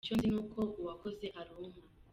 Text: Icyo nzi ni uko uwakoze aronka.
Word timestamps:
Icyo 0.03 0.13
nzi 0.17 0.27
ni 0.31 0.37
uko 0.43 0.59
uwakoze 0.79 1.25
aronka. 1.39 1.79